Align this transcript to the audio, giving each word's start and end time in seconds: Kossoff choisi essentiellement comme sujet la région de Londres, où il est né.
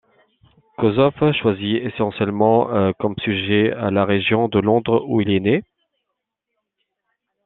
Kossoff 0.79 1.21
choisi 1.39 1.77
essentiellement 1.77 2.91
comme 2.97 3.13
sujet 3.19 3.71
la 3.91 4.03
région 4.03 4.47
de 4.47 4.57
Londres, 4.57 5.05
où 5.07 5.21
il 5.21 5.29
est 5.29 5.39
né. 5.39 5.63